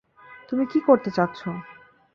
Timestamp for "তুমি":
0.49-0.63